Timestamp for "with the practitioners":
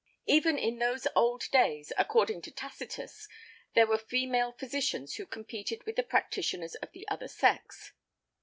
5.85-6.73